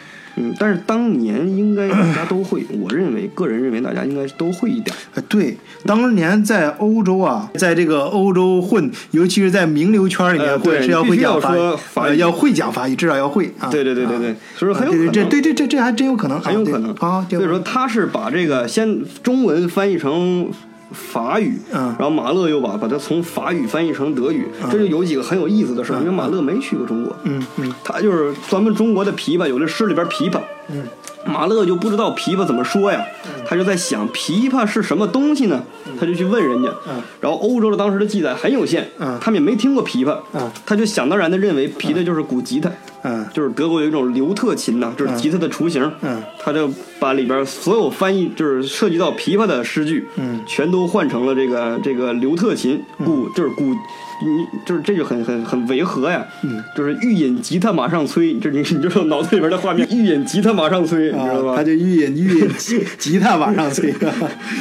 [0.59, 4.95] 但是当年应该大家都会，我认为个人认为大家应该都会一点。
[5.13, 13.69] 呃，对，当年在欧洲啊，在这个欧洲混，尤其是在名流圈里面混，是要会讲法要会讲法语，至少要会啊。
[13.69, 17.25] 对对对对对啊，所以说很有这对这这这还真有可能，很有可能啊。
[17.29, 20.49] 所以说他是把这个先中文翻译成
[20.91, 21.95] 法语，嗯。
[21.97, 27.73] 然后马勒又把把它从法语翻译成德语，这就有几个很有意思的事儿，因为马勒没去过中国，嗯嗯。
[27.83, 30.83] 他就是咱们中国的琵琶，有那诗里边琵琶，嗯，
[31.27, 33.05] 马勒就不知道琵琶怎么说呀，
[33.45, 35.63] 他就在想琵琶是什么东西呢？
[35.99, 37.01] 他就去问人家，嗯。
[37.19, 40.49] 然后欧洲的当时的记载很有限，嗯他们也没听过琵琶，嗯。
[40.65, 42.71] 他就想当然的认为琵琶就是古吉他，
[43.03, 43.25] 嗯。
[43.33, 46.21] 就是德国有一种刘特琴呐，就是吉他的雏形，嗯。
[46.39, 50.41] 他就把里边所有翻译就是涉及到琵琶的诗句，嗯。
[50.47, 61.63] 全都换成了这个这个刘特琴，古就是古，你就是这就很很很违和呀，嗯，就是欲饮吉他马上催，这你你就说脑子里边的画面，欲饮吉他马上催，你知道啊，吧他？
[61.63, 63.93] 就欲引欲引吉吉他往上吹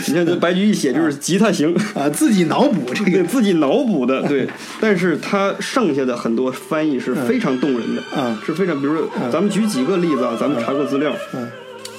[0.09, 1.75] 你看这白居易写就是吉他行。
[1.95, 4.49] 啊，自己脑补这个自己脑补的，对，
[4.81, 11.49] 但是他剩下的很多翻译是非常动人的，啊是非常，比如说，咱们举几个例子啊，咱们查个资料，嗯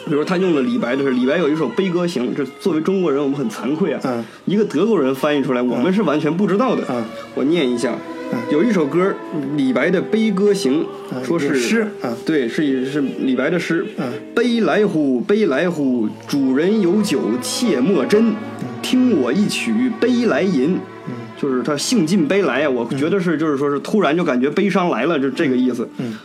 [0.09, 6.83] 比如他用了李白的是李白有一首《悲歌行》，这作为中国人我们很惭愧啊，嗯一个德国人翻译出来，我们是完全不知道的。
[6.89, 7.03] 嗯
[7.35, 8.16] 我念一下，嗯
[8.51, 9.13] 有一首歌
[9.55, 13.85] 李白的《悲歌行》，嗯说是诗啊对，是是李白的诗。
[13.97, 18.33] 嗯悲来乎，悲来乎，主人有酒切莫斟，
[18.81, 20.77] 听我一曲悲来吟。
[21.07, 25.87] 嗯就是他兴尽悲来啊，我觉得是就是说是突然就感觉悲伤来了，就这个意思。
[25.97, 26.17] 嗯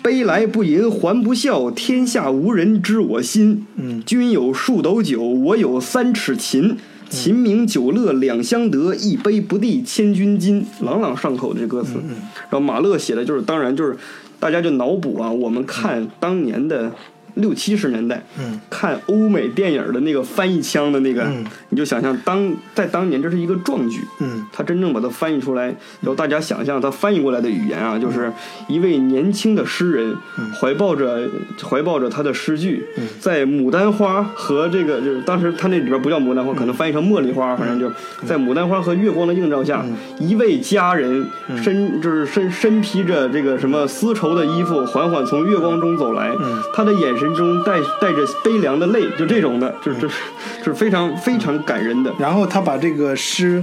[0.00, 3.66] 悲来不吟还不笑，天下无人知我心。
[3.76, 6.76] 嗯君有数斗酒，我有三尺琴。
[7.08, 10.64] 琴明酒乐两相得，一杯不敌千钧金。
[10.80, 11.94] 朗朗上口的这歌词。
[12.50, 13.96] 然后马勒写的就是，当然就是
[14.38, 16.92] 大家就脑补啊，我们看当年的
[17.38, 18.60] 六七十年代，嗯。
[18.70, 21.44] 看欧美电影的那个翻译腔的那个，嗯。
[21.70, 24.00] 你就想象当在当年这是一个壮举。
[24.20, 24.46] 嗯。
[24.52, 28.32] 他真正把它翻译出来，然后大家想象他翻译过来的语言啊，就是
[28.68, 30.16] 一位年轻的诗人，
[30.60, 31.28] 怀抱着
[31.62, 32.84] 怀抱着他的诗句，
[33.20, 37.90] 在牡丹花和这个就是当时他那里边不叫牡丹花，可能翻译成茉莉花，反正就
[38.26, 39.84] 在牡丹花和月光的映照下，
[40.18, 41.26] 一位佳人
[41.62, 46.32] 身就是身身披着这个什么丝绸的衣服，缓缓从月光中走来，
[46.74, 50.14] 他的眼神中带带着悲凉的泪，就这种的，就是就是
[50.58, 53.62] 就是非常非常感人的，然后他把这个诗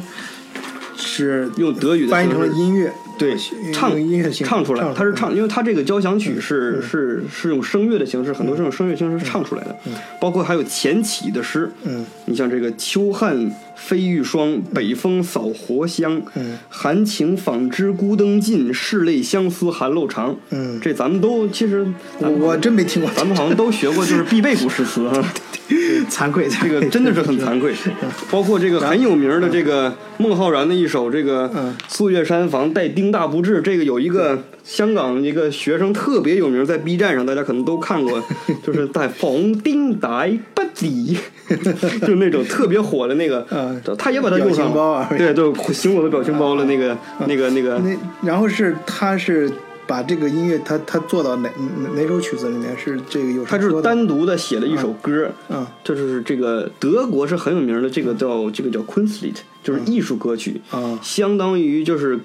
[0.95, 3.35] 是用德语翻译成了音乐，对
[3.73, 9.75] 唱音乐唱出来，唱它是唱，因为它这个交响嗯曲是是是用声乐的形式，很多这种声乐形式唱出来的，
[10.19, 12.05] 包括还有前起的诗，嗯。
[12.25, 16.57] 你像这个秋汉飞玉霜，北风扫活香，嗯。
[16.69, 20.35] 含情纺织孤灯尽，拭泪相思寒露长。
[20.49, 21.85] 嗯，这咱们都其实
[22.19, 25.23] 我我真没听过，咱们好像都学过，就是必备古诗词哈。
[26.05, 27.73] 惭愧，这个真的是很惭愧。
[28.31, 38.21] 包括这个很有名的这个孟浩然的一首这个嗯《素月山房待丁大不至》，这个有一个香港一个学生特别有名，在 B 站上大家可能都看过，
[38.63, 40.87] 就是在逢丁带不至，
[42.05, 44.73] 就那种特别火的那个嗯，他也把它用上
[45.17, 47.79] 对就，形我的表情包了那个那个那个。
[47.79, 47.95] 那
[48.27, 49.49] 然后是他是
[49.87, 51.49] 把这个音乐他他做到哪
[51.83, 62.19] 哪哪首曲子里面是这个有他就是单独的写了一首歌，嗯就是这个德国是很有名的，这个叫这个叫 Kunstlied，就是艺术歌曲，啊相当于就是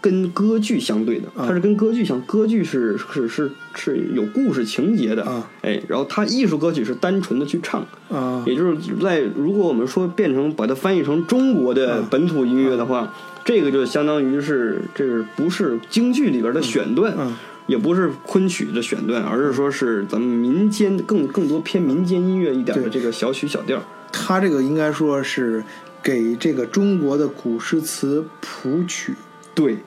[0.00, 5.50] 跟歌剧相对的，它是跟歌剧相，歌剧是是是是有故事情节的，啊。
[5.62, 8.44] 哎，然后它艺术歌曲是单纯的去唱，啊。
[8.46, 13.12] 也就是在如果我们说变成把它翻译成中国的本土音乐的话，
[13.48, 17.34] 这个就相当于是这个不是京剧里边的选段，嗯
[17.66, 23.82] 也不是昆曲的选段，而是说是咱们民间更更多偏民间音乐一点的这个小曲小调。
[24.12, 25.64] 他这个应该说是
[26.02, 29.14] 给这个中国的古诗词谱曲，
[29.54, 29.78] 对，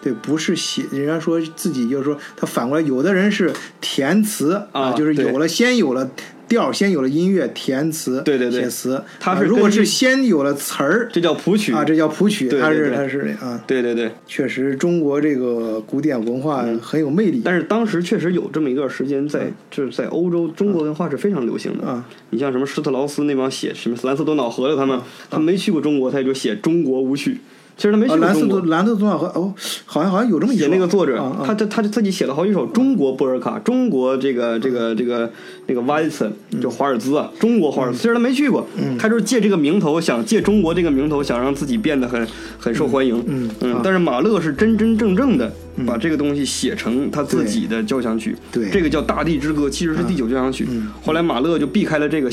[0.00, 3.52] 对，不是写，人家说自己就是说，他反过来，有的人是
[3.82, 6.10] 填词啊就是有了先有了
[6.50, 9.02] 调，先有了音乐填词，对对对写词。
[9.20, 14.10] 他是啊如果是先有了词儿这叫谱曲啊，这叫谱曲，对对对他是他是啊，对对对。
[14.26, 17.38] 确实中国这个古典文化很有魅力。
[17.38, 21.86] 嗯但是当时确实有这么一段时间在，就是在欧洲，中国文化是非常流行的。
[21.86, 25.00] 啊你像什么施特劳斯那帮写什么蓝色多瑙河的，他们
[25.30, 27.38] 他没去过中国，他也就写中国舞曲。
[27.80, 28.60] 其实他没去啊，过中国。
[28.60, 28.60] 蓝色多。
[28.66, 29.54] 蓝色多瑙河哦，
[29.86, 31.16] 好像好像有这么一写那个作者，
[31.46, 35.30] 他他他自己写了好几首中国波尔卡，中国这个这个这个
[35.66, 38.66] 那个 l s 就华尔兹啊，中国华尔兹，其实他没去过，
[38.98, 42.28] 他就是借这个名头，想借中国这个名头，想让自己变得很
[42.58, 43.48] 很受欢迎，嗯。
[43.62, 45.50] 嗯但是马勒是真真正正的
[45.86, 48.68] 把这个东西写成他自己的交响曲，对。
[48.68, 50.68] 这个叫《大地之歌》，其实是第九交响曲，
[51.02, 52.30] 后来马勒就避开了这个。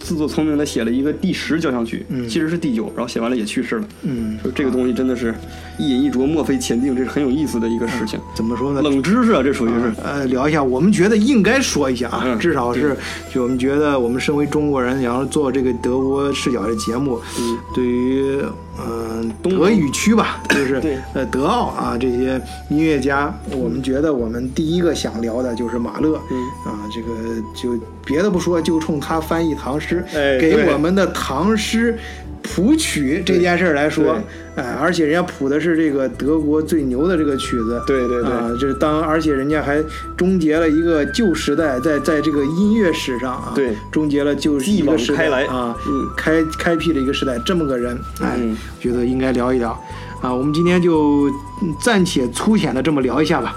[0.00, 3.88] 自作聪明的写了一个第十交响曲，其实是第九，然后写完了也去世了。
[4.02, 5.34] 嗯，说这个东西真的是
[5.78, 8.20] 一饮一啄，莫非前定，这是很有意思的一个事情。
[8.34, 8.82] 怎么说呢？
[8.82, 9.92] 冷知识啊，这属于是。
[10.02, 12.96] 呃，聊一下，我们觉得应该说一下啊，嗯至少是
[13.32, 18.38] 就我们觉得我们身为中国人，然后做这个德国视角的节目，嗯对于
[18.78, 31.98] 嗯、东德语区吧，就是对呃德奥啊这些音乐家，我们觉得我们第一个想聊的就是马勒，嗯啊，这个就别的不说，就冲他翻译唐诗，哎给我们的唐诗。
[32.44, 34.20] 谱曲这件事儿来说，
[34.54, 38.30] 哎，而且人家谱的是这个德国最牛的这个曲子，对对对。
[38.30, 39.82] 啊，这是当而且人家还
[40.16, 43.74] 终结了一个旧时代，在在这个音乐史上啊，对。
[43.90, 45.44] 终结了旧一个时代开来。
[45.46, 46.06] 啊，嗯。
[46.16, 48.56] 开开辟了一个时代，这么个人，哎，嗯。
[48.78, 49.76] 觉得应该聊一聊。
[50.24, 51.28] 啊，我们今天就
[51.60, 53.54] 嗯暂且粗浅的这么聊一下吧，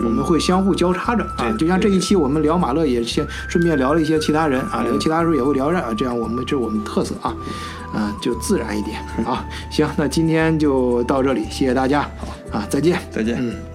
[0.00, 7.32] 我们会相互交叉着啊，就像这一期我们聊马勒，也先顺便聊了一些其他人啊，聊其他时候也会聊着，啊这样我们这是我们特色啊，
[7.94, 9.46] 啊，就自然一点啊。
[9.70, 12.98] 行，那今天就到这里，谢谢大家，好啊，再见。
[13.12, 13.36] 再见。
[13.38, 13.67] 嗯。